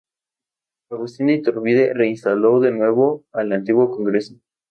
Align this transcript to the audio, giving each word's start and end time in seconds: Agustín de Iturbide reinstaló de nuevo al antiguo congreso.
Agustín 0.89 1.27
de 1.27 1.33
Iturbide 1.35 1.93
reinstaló 1.93 2.59
de 2.59 2.71
nuevo 2.71 3.23
al 3.31 3.51
antiguo 3.51 3.91
congreso. 3.91 4.33